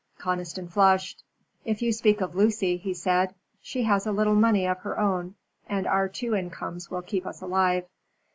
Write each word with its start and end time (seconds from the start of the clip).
Conniston 0.17 0.67
flushed. 0.67 1.23
"If 1.63 1.83
you 1.83 1.93
speak 1.93 2.21
of 2.21 2.33
Lucy," 2.33 2.77
he 2.77 2.91
said, 2.91 3.35
"she 3.61 3.83
has 3.83 4.07
a 4.07 4.11
little 4.11 4.33
money 4.33 4.65
of 4.65 4.79
her 4.79 4.99
own, 4.99 5.35
and 5.67 5.85
our 5.85 6.07
two 6.09 6.33
incomes 6.33 6.89
will 6.89 7.03
keep 7.03 7.23
us 7.27 7.39
alive." 7.39 7.85